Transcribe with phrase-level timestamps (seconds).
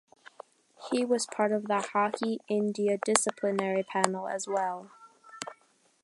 [0.89, 4.89] He was part of the Hockey India disciplinary panel as well.